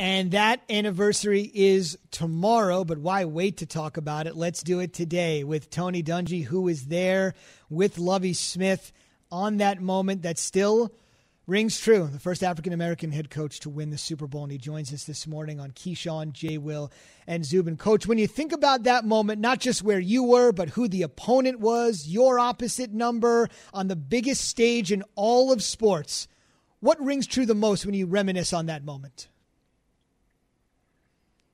[0.01, 4.35] And that anniversary is tomorrow, but why wait to talk about it?
[4.35, 7.35] Let's do it today with Tony Dungy, who is there
[7.69, 8.91] with Lovie Smith
[9.31, 10.91] on that moment that still
[11.45, 12.09] rings true.
[12.11, 15.03] The first African American head coach to win the Super Bowl, and he joins us
[15.03, 16.57] this morning on Keyshawn, J.
[16.57, 16.91] Will,
[17.27, 17.77] and Zubin.
[17.77, 21.03] Coach, when you think about that moment, not just where you were, but who the
[21.03, 26.27] opponent was, your opposite number on the biggest stage in all of sports,
[26.79, 29.27] what rings true the most when you reminisce on that moment?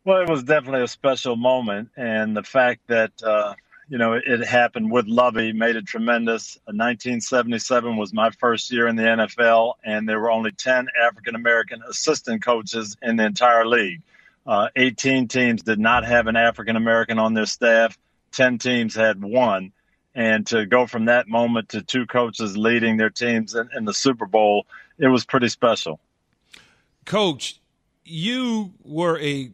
[0.08, 3.56] Well, it was definitely a special moment, and the fact that uh,
[3.90, 6.58] you know it happened with Lovie made it tremendous.
[6.64, 11.82] 1977 was my first year in the NFL, and there were only 10 African American
[11.90, 14.02] assistant coaches in the entire league.
[14.46, 17.98] Uh, 18 teams did not have an African American on their staff.
[18.32, 19.74] 10 teams had one,
[20.16, 23.94] and to go from that moment to two coaches leading their teams in, in the
[23.94, 24.68] Super Bowl,
[24.98, 26.00] it was pretty special.
[27.04, 27.60] Coach,
[28.06, 29.52] you were a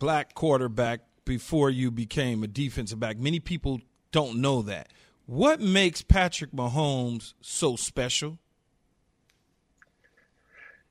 [0.00, 3.18] black quarterback before you became a defensive back.
[3.18, 4.88] Many people don't know that.
[5.26, 8.38] What makes Patrick Mahomes so special?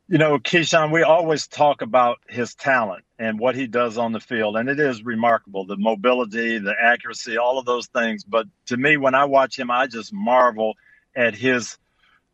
[0.08, 4.20] You know, Keyshawn, we always talk about his talent and what he does on the
[4.20, 8.24] field, and it is remarkable the mobility, the accuracy, all of those things.
[8.24, 10.76] But to me, when I watch him, I just marvel
[11.16, 11.78] at his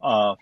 [0.02, 0.36] uh,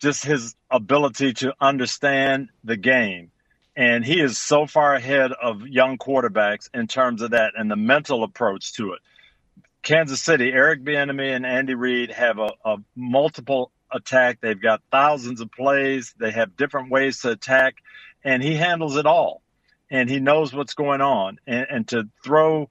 [0.00, 3.30] just his ability to understand the game.
[3.76, 7.76] And he is so far ahead of young quarterbacks in terms of that and the
[7.76, 9.00] mental approach to it.
[9.82, 14.38] Kansas City, Eric Bieniemy and Andy Reid have a, a multiple attack.
[14.40, 16.14] They've got thousands of plays.
[16.18, 17.76] They have different ways to attack,
[18.22, 19.42] and he handles it all.
[19.90, 21.38] And he knows what's going on.
[21.46, 22.70] And, and to throw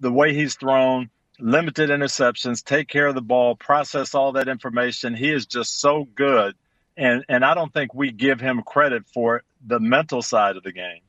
[0.00, 5.14] the way he's thrown, limited interceptions, take care of the ball, process all that information.
[5.14, 6.54] He is just so good.
[6.96, 10.72] And, and I don't think we give him credit for the mental side of the
[10.72, 11.00] game.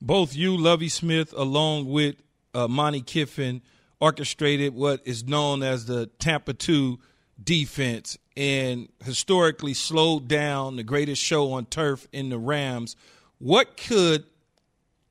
[0.00, 2.16] Both you, Lovie Smith, along with
[2.54, 3.62] uh, Monte Kiffin,
[4.00, 6.98] orchestrated what is known as the Tampa 2
[7.42, 12.96] defense and historically slowed down the greatest show on turf in the Rams.
[13.38, 14.24] What could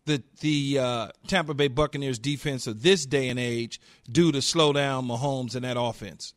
[0.06, 4.72] the the uh, Tampa Bay Buccaneers defense of this day and age do to slow
[4.74, 6.34] down Mahomes and that offense?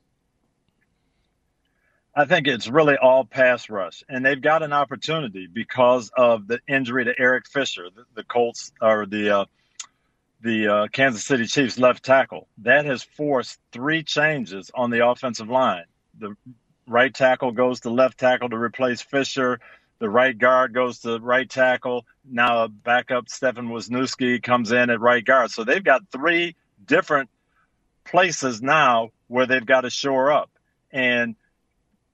[2.15, 6.59] I think it's really all pass rush, and they've got an opportunity because of the
[6.69, 9.45] injury to Eric Fisher, the, the Colts or the uh,
[10.43, 12.49] the uh, Kansas City Chiefs left tackle.
[12.59, 15.85] That has forced three changes on the offensive line.
[16.19, 16.37] The
[16.87, 19.61] right tackle goes to left tackle to replace Fisher.
[20.01, 22.07] The right guard goes to right tackle.
[22.25, 25.51] Now a backup Stefan Wisniewski comes in at right guard.
[25.51, 27.29] So they've got three different
[28.05, 30.51] places now where they've got to shore up.
[30.91, 31.37] And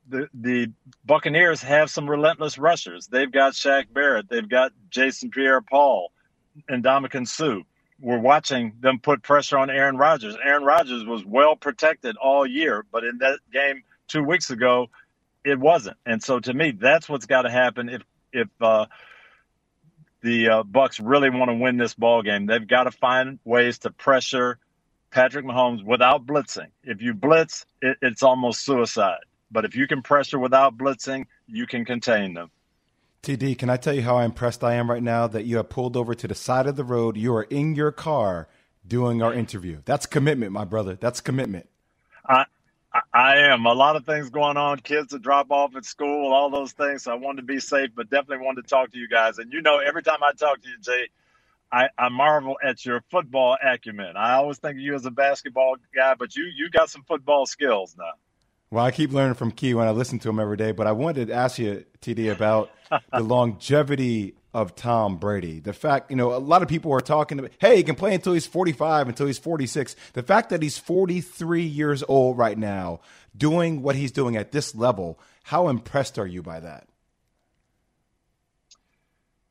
[0.09, 0.73] the
[1.05, 3.09] Buccaneers have some relentless rushers.
[3.09, 4.29] They've got Shaq Barrett.
[4.29, 6.13] They've got Jason Pierre-Paul
[6.69, 7.63] and Ndamukong Suh
[8.01, 10.37] we're watching them put pressure on Aaron Rodgers.
[10.43, 14.89] Aaron Rodgers was well protected all year, but in that game two weeks ago,
[15.45, 15.97] it wasn't.
[16.05, 18.87] And so to me, that's what's got to happen if if uh,
[20.23, 22.47] the uh, Bucks really want to win this ball game.
[22.47, 24.59] They've got to find ways to pressure
[25.11, 26.71] Patrick Mahomes without blitzing.
[26.83, 29.21] If you blitz, it, it's almost suicide.
[29.51, 32.51] But if you can pressure without blitzing, you can contain them.
[33.23, 35.97] TD, can I tell you how impressed I am right now that you have pulled
[35.97, 37.17] over to the side of the road?
[37.17, 38.49] You are in your car
[38.87, 39.83] doing our interview.
[39.85, 40.95] That's commitment, my brother.
[40.95, 41.69] That's commitment.
[42.29, 42.45] I
[43.13, 43.67] I am.
[43.67, 47.03] A lot of things going on, kids to drop off at school, all those things.
[47.03, 49.39] So I wanted to be safe, but definitely wanted to talk to you guys.
[49.39, 51.09] And you know, every time I talk to you, Jay,
[51.73, 54.17] I, I marvel at your football acumen.
[54.17, 57.45] I always think of you as a basketball guy, but you you got some football
[57.47, 58.13] skills now.
[58.77, 60.93] Well, I keep learning from Key when I listen to him every day, but I
[60.93, 62.71] wanted to ask you, TD, about
[63.11, 65.61] the longevity of Tom Brady.
[65.61, 68.15] The fact, you know, a lot of people are talking about, hey, he can play
[68.15, 69.97] until he's 45, until he's 46.
[70.13, 73.01] The fact that he's 43 years old right now,
[73.35, 76.87] doing what he's doing at this level, how impressed are you by that?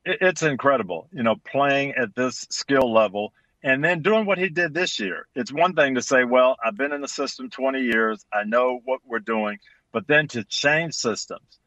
[0.06, 3.34] It's incredible, you know, playing at this skill level
[3.66, 5.26] and then doing what he did this year.
[5.34, 8.80] It's one thing to say, well, I've been in the system 20 years, I know
[8.86, 9.58] what we're doing,
[9.92, 11.60] but then to change systems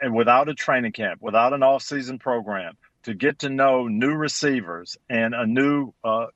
[0.00, 4.98] and without a training camp, without an off-season program, to get to know new receivers
[5.08, 6.26] and a new uh,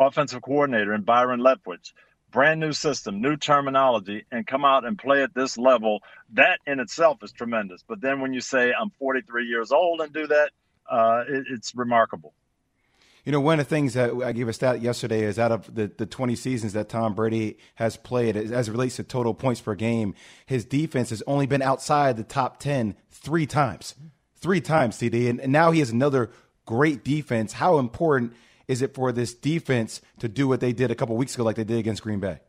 [0.00, 1.92] offensive coordinator in Byron Leftwich,
[2.30, 6.00] brand new system, new terminology, and come out and play at this level,
[6.32, 7.84] that in itself is tremendous.
[7.86, 10.52] But then when you say I'm 43 years old and do that,
[10.90, 12.32] uh, it, it's remarkable.
[13.28, 15.74] You know, one of the things that I gave a stat yesterday is out of
[15.74, 19.60] the, the 20 seasons that Tom Brady has played, as it relates to total points
[19.60, 20.14] per game,
[20.46, 23.96] his defense has only been outside the top 10 three times.
[24.36, 25.28] Three times, TD.
[25.28, 26.30] And, and now he has another
[26.64, 27.52] great defense.
[27.52, 28.32] How important
[28.66, 31.56] is it for this defense to do what they did a couple weeks ago, like
[31.56, 32.40] they did against Green Bay?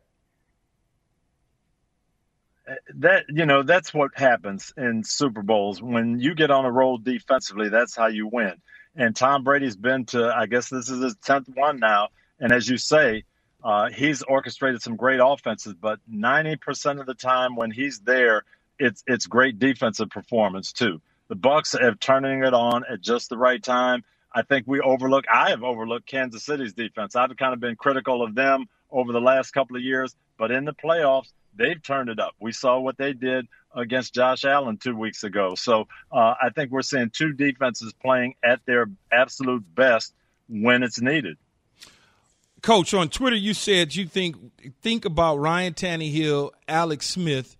[2.66, 6.72] Uh, that you know that's what happens in Super Bowls when you get on a
[6.72, 7.68] roll defensively.
[7.68, 8.54] That's how you win.
[8.96, 12.08] And Tom Brady's been to, I guess this is his 10th one now.
[12.38, 13.24] And as you say,
[13.62, 18.44] uh, he's orchestrated some great offenses, but 90% of the time when he's there,
[18.78, 21.00] it's, it's great defensive performance too.
[21.28, 24.02] The Bucks have turning it on at just the right time.
[24.32, 27.14] I think we overlook, I have overlooked Kansas City's defense.
[27.14, 30.64] I've kind of been critical of them over the last couple of years, but in
[30.64, 32.34] the playoffs, they've turned it up.
[32.40, 33.46] We saw what they did
[33.76, 35.54] against Josh Allen two weeks ago.
[35.54, 40.14] So uh, I think we're seeing two defenses playing at their absolute best
[40.48, 41.36] when it's needed.
[42.62, 44.36] Coach, on Twitter, you said you think
[44.82, 47.56] think about Ryan Tannehill, Alex Smith,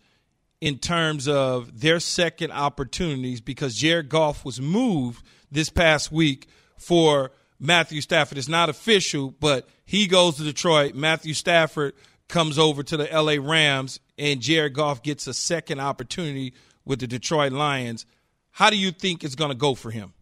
[0.60, 7.32] in terms of their second opportunities because Jared Goff was moved this past week for
[7.58, 8.36] Matthew Stafford.
[8.36, 10.94] It's not official, but he goes to Detroit.
[10.94, 11.94] Matthew Stafford
[12.30, 16.54] comes over to the LA Rams, and Jared Goff gets a second opportunity
[16.84, 18.06] with the Detroit Lions.
[18.52, 20.14] How do you think it's going to go for him?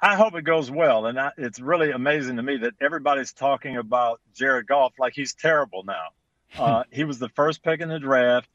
[0.00, 1.06] I hope it goes well.
[1.06, 5.34] And I, it's really amazing to me that everybody's talking about Jared Goff like he's
[5.34, 6.08] terrible now.
[6.58, 8.48] Uh, he was the first pick in the draft.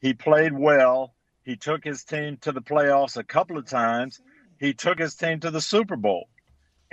[0.00, 1.14] He played well.
[1.44, 4.20] He took his team to the playoffs a couple of times.
[4.58, 6.28] He took his team to the Super Bowl.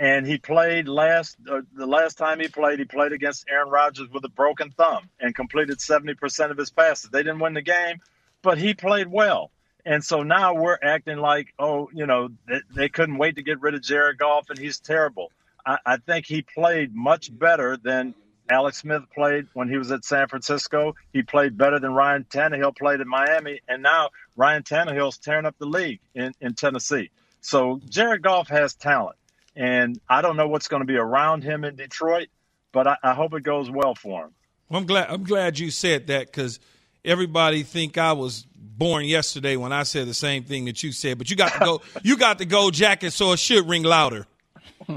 [0.02, 4.08] And he played last uh, the last time he played, he played against Aaron Rodgers
[4.10, 7.08] with a broken thumb and completed 70% of his passes.
[7.08, 8.00] They didn't win the game,
[8.42, 9.52] but he played well.
[9.86, 13.60] And so now we're acting like, oh, you know, they, they couldn't wait to get
[13.60, 15.30] rid of Jared Goff and he's terrible.
[15.64, 18.16] I, I think he played much better than
[18.50, 20.96] Alex Smith played when he was at San Francisco.
[21.12, 23.60] He played better than Ryan Tannehill played at Miami.
[23.68, 27.10] And now Ryan Tannehill's tearing up the league in, in Tennessee.
[27.40, 29.16] So Jared Goff has talent.
[29.54, 32.28] And I don't know what's going to be around him in Detroit,
[32.72, 34.30] but I, I hope it goes well for him.
[34.68, 36.58] Well, I'm glad I'm glad you said that because
[37.04, 41.18] everybody think I was born yesterday when I said the same thing that you said.
[41.18, 44.26] But you got to go you got the gold jacket, so it should ring louder.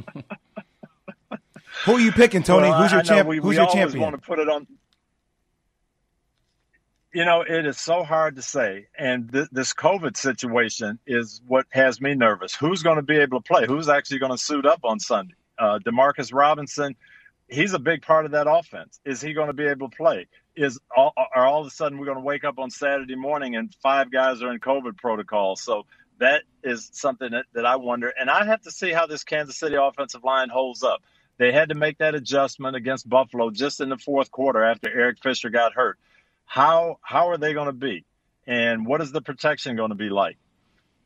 [1.85, 2.69] Who are you picking, Tony?
[2.69, 3.27] Well, Who's your champion?
[3.27, 4.01] We, Who's we your always champion?
[4.01, 4.65] want to put it on.
[7.15, 11.65] You know, it is so hard to say, and th- this COVID situation is what
[11.69, 12.53] has me nervous.
[12.53, 13.65] Who's going to be able to play?
[13.65, 15.35] Who's actually going to suit up on Sunday?
[15.57, 16.93] Uh, Demarcus Robinson,
[17.47, 18.99] he's a big part of that offense.
[19.05, 20.27] Is he going to be able to play?
[20.57, 23.55] Is all, are all of a sudden we're going to wake up on Saturday morning
[23.55, 25.55] and five guys are in COVID protocol?
[25.55, 25.85] So
[26.19, 28.11] that is something that, that I wonder.
[28.19, 31.01] And I have to see how this Kansas City offensive line holds up.
[31.37, 35.19] They had to make that adjustment against Buffalo just in the fourth quarter after Eric
[35.23, 35.97] Fisher got hurt.
[36.45, 38.05] How how are they going to be,
[38.47, 40.37] and what is the protection going to be like?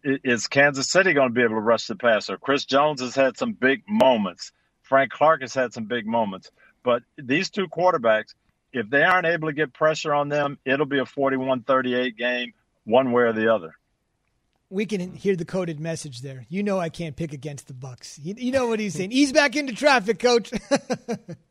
[0.04, 2.38] Is Kansas City going to be able to rush the passer?
[2.38, 4.52] Chris Jones has had some big moments.
[4.84, 6.52] Frank Clark has had some big moments.
[6.84, 8.34] But these two quarterbacks,
[8.72, 12.54] if they aren't able to get pressure on them, it'll be a 41-38 game,
[12.86, 13.76] one way or the other
[14.70, 16.46] we can hear the coded message there.
[16.50, 18.20] You know I can't pick against the Bucks.
[18.22, 19.12] You, you know what he's saying.
[19.12, 20.52] He's back into traffic, coach.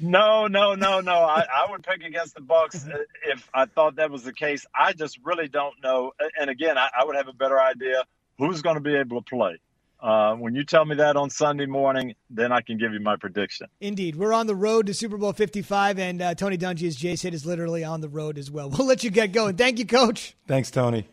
[0.00, 1.12] no, no, no, no.
[1.12, 2.86] I, I would pick against the Bucks
[3.26, 4.66] if I thought that was the case.
[4.74, 6.12] I just really don't know.
[6.40, 8.04] And again, I, I would have a better idea
[8.38, 9.58] who's going to be able to play.
[10.00, 13.16] Uh, when you tell me that on Sunday morning, then I can give you my
[13.16, 13.68] prediction.
[13.80, 14.16] Indeed.
[14.16, 17.32] We're on the road to Super Bowl 55, and uh, Tony Dungy, as Jay said,
[17.32, 18.68] is literally on the road as well.
[18.74, 19.56] We'll let you get going.
[19.56, 20.36] Thank you, Coach.
[20.46, 21.08] Thanks, Tony.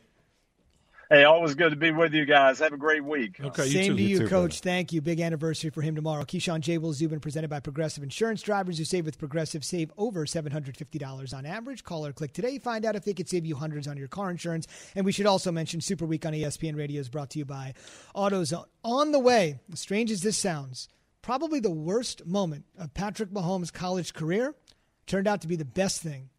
[1.11, 2.59] Hey, always good to be with you guys.
[2.59, 3.37] Have a great week.
[3.43, 4.03] Okay, Same you to too.
[4.03, 4.61] you, too, Coach.
[4.61, 4.75] brother.
[4.75, 5.01] Thank you.
[5.01, 6.23] Big anniversary for him tomorrow.
[6.23, 6.77] Keyshawn J.
[6.77, 8.41] Will Zubin presented by Progressive Insurance.
[8.41, 11.83] Drivers who save with Progressive save over $750 on average.
[11.83, 12.59] Call or click today.
[12.59, 14.67] Find out if they could save you hundreds on your car insurance.
[14.95, 17.73] And we should also mention Super Week on ESPN Radio is brought to you by
[18.15, 18.67] AutoZone.
[18.85, 20.87] On the way, as strange as this sounds,
[21.21, 24.55] probably the worst moment of Patrick Mahomes' college career
[25.07, 26.29] turned out to be the best thing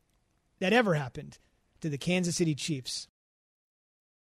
[0.60, 1.36] that ever happened
[1.82, 3.08] to the Kansas City Chiefs.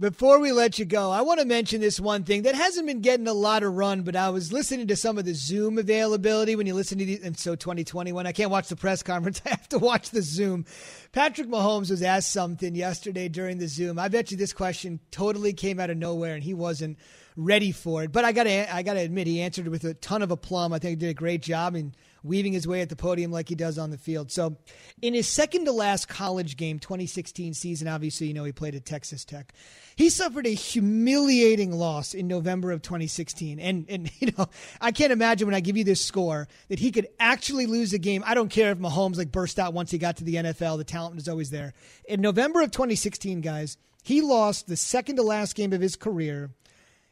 [0.00, 3.00] Before we let you go, I want to mention this one thing that hasn't been
[3.00, 6.54] getting a lot of run, but I was listening to some of the Zoom availability
[6.54, 9.42] when you listen to the, and so 2021, I can't watch the press conference.
[9.44, 10.66] I have to watch the Zoom.
[11.10, 13.98] Patrick Mahomes was asked something yesterday during the Zoom.
[13.98, 16.96] I bet you this question totally came out of nowhere and he wasn't
[17.34, 18.12] ready for it.
[18.12, 20.72] But I got to I got to admit he answered with a ton of aplomb.
[20.72, 23.48] I think he did a great job and weaving his way at the podium like
[23.48, 24.30] he does on the field.
[24.30, 24.56] So,
[25.00, 28.84] in his second to last college game, 2016 season, obviously, you know, he played at
[28.84, 29.52] Texas Tech.
[29.98, 33.58] He suffered a humiliating loss in November of 2016.
[33.58, 34.46] And, and, you know,
[34.80, 37.98] I can't imagine when I give you this score that he could actually lose a
[37.98, 38.22] game.
[38.24, 40.84] I don't care if Mahomes like burst out once he got to the NFL, the
[40.84, 41.74] talent was always there.
[42.04, 46.52] In November of 2016, guys, he lost the second to last game of his career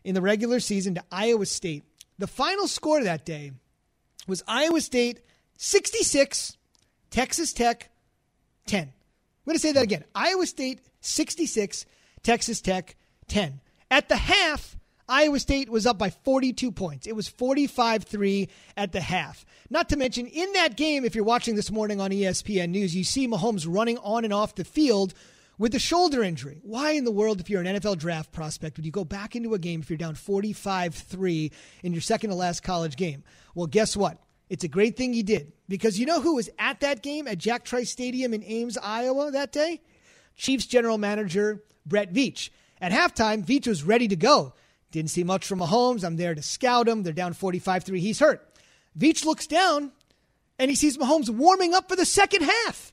[0.04, 1.82] in the regular season to Iowa State.
[2.20, 3.50] The final score that day
[4.28, 5.22] was Iowa State
[5.58, 6.56] 66,
[7.10, 7.90] Texas Tech
[8.66, 8.82] 10.
[8.82, 8.90] I'm
[9.44, 10.04] going to say that again.
[10.14, 11.84] Iowa State 66,
[12.26, 12.96] Texas Tech
[13.28, 13.60] 10.
[13.88, 14.76] At the half,
[15.08, 17.06] Iowa State was up by 42 points.
[17.06, 19.46] It was 45 3 at the half.
[19.70, 23.04] Not to mention, in that game, if you're watching this morning on ESPN News, you
[23.04, 25.14] see Mahomes running on and off the field
[25.56, 26.58] with a shoulder injury.
[26.64, 29.54] Why in the world, if you're an NFL draft prospect, would you go back into
[29.54, 31.52] a game if you're down 45 3
[31.84, 33.22] in your second to last college game?
[33.54, 34.18] Well, guess what?
[34.50, 37.38] It's a great thing he did because you know who was at that game at
[37.38, 39.80] Jack Trice Stadium in Ames, Iowa that day?
[40.34, 42.50] Chiefs general manager Brett Veach.
[42.80, 44.52] At halftime, Veach was ready to go.
[44.90, 46.04] Didn't see much from Mahomes.
[46.04, 47.02] I'm there to scout him.
[47.02, 48.00] They're down 45 3.
[48.00, 48.46] He's hurt.
[48.98, 49.92] Veach looks down
[50.58, 52.92] and he sees Mahomes warming up for the second half.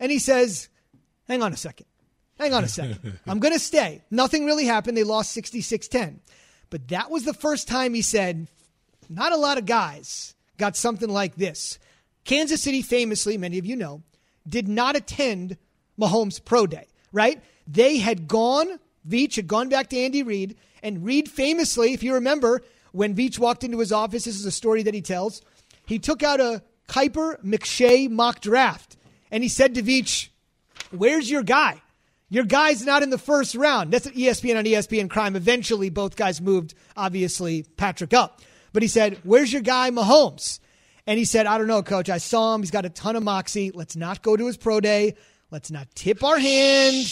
[0.00, 0.68] And he says,
[1.26, 1.86] Hang on a second.
[2.38, 3.18] Hang on a second.
[3.26, 4.02] I'm going to stay.
[4.10, 4.96] Nothing really happened.
[4.96, 6.20] They lost 66 10.
[6.70, 8.48] But that was the first time he said,
[9.08, 11.78] Not a lot of guys got something like this.
[12.24, 14.02] Kansas City famously, many of you know,
[14.46, 15.56] did not attend
[15.98, 17.42] Mahomes' pro day, right?
[17.68, 22.14] They had gone, Veach had gone back to Andy Reid, and Reid famously, if you
[22.14, 22.62] remember,
[22.92, 25.42] when Veach walked into his office, this is a story that he tells,
[25.84, 28.96] he took out a Kiper McShay mock draft,
[29.30, 30.30] and he said to Veach,
[30.90, 31.82] Where's your guy?
[32.30, 33.92] Your guy's not in the first round.
[33.92, 35.36] That's an ESPN on ESPN Crime.
[35.36, 38.40] Eventually, both guys moved, obviously, Patrick up.
[38.72, 40.60] But he said, Where's your guy, Mahomes?
[41.06, 42.08] And he said, I don't know, coach.
[42.08, 42.62] I saw him.
[42.62, 43.70] He's got a ton of moxie.
[43.74, 45.14] Let's not go to his pro day.
[45.50, 47.06] Let's not tip our hand.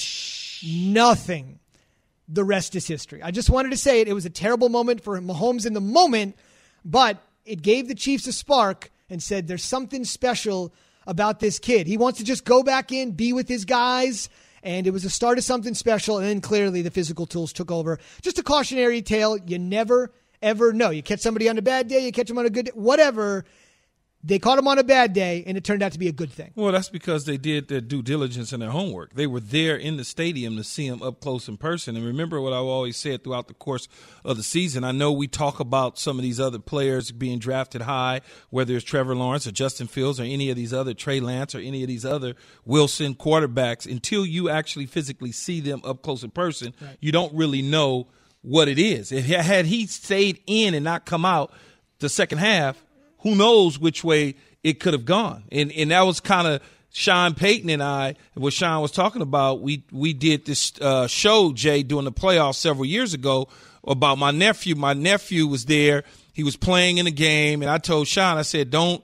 [0.65, 1.59] Nothing.
[2.29, 3.23] The rest is history.
[3.23, 4.09] I just wanted to say it.
[4.09, 6.37] It was a terrible moment for Mahomes in the moment,
[6.85, 10.73] but it gave the Chiefs a spark and said, There's something special
[11.07, 11.87] about this kid.
[11.87, 14.29] He wants to just go back in, be with his guys.
[14.63, 16.19] And it was a start of something special.
[16.19, 18.01] And then clearly the physical tools took over.
[18.23, 19.37] Just a cautionary tale.
[19.37, 20.11] You never
[20.43, 20.91] ever know.
[20.91, 23.45] You catch somebody on a bad day, you catch them on a good day, whatever.
[24.27, 26.33] They caught him on a bad day, and it turned out to be a good
[26.33, 26.51] thing.
[26.57, 29.15] Well, that's because they did their due diligence and their homework.
[29.15, 31.97] They were there in the stadium to see him up close in person.
[31.97, 33.87] And remember what I've always said throughout the course
[34.25, 34.83] of the season.
[34.83, 38.21] I know we talk about some of these other players being drafted high,
[38.51, 41.61] whether it's Trevor Lawrence or Justin Fields or any of these other Trey Lance or
[41.61, 43.89] any of these other Wilson quarterbacks.
[43.89, 46.97] Until you actually physically see them up close in person, right.
[47.01, 48.09] you don't really know
[48.43, 49.13] what it is.
[49.13, 51.53] If had he stayed in and not come out
[52.01, 52.83] the second half,
[53.27, 55.43] who knows which way it could have gone.
[55.51, 56.63] And and that was kind of
[56.93, 59.61] Sean Payton and I, what Sean was talking about.
[59.61, 63.49] We we did this uh, show, Jay, during the playoffs several years ago
[63.85, 64.77] about my nephew.
[64.77, 66.05] My nephew was there.
[66.35, 69.03] He was playing in a game, and I told Sean, I said, don't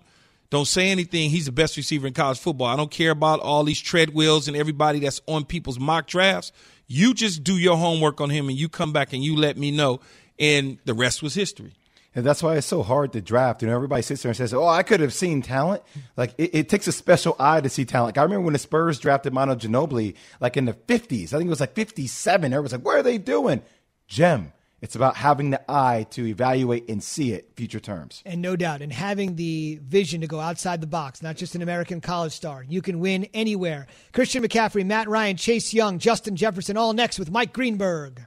[0.50, 1.30] don't say anything.
[1.30, 2.68] He's the best receiver in college football.
[2.68, 6.52] I don't care about all these Treadwells and everybody that's on people's mock drafts.
[6.86, 9.72] You just do your homework on him and you come back and you let me
[9.72, 9.98] know.
[10.38, 11.74] And the rest was history.
[12.14, 13.62] And that's why it's so hard to draft.
[13.62, 15.82] You know, everybody sits there and says, "Oh, I could have seen talent."
[16.16, 18.16] Like it, it takes a special eye to see talent.
[18.16, 21.32] Like I remember when the Spurs drafted Manu Ginobili, like in the fifties.
[21.32, 22.52] I think it was like fifty-seven.
[22.52, 23.62] Everyone's like, "What are they doing?"
[24.06, 24.52] Gem.
[24.82, 28.20] It's about having the eye to evaluate and see it future terms.
[28.26, 31.62] And no doubt, and having the vision to go outside the box, not just an
[31.62, 32.64] American college star.
[32.68, 33.86] You can win anywhere.
[34.12, 38.26] Christian McCaffrey, Matt Ryan, Chase Young, Justin Jefferson, all next with Mike Greenberg.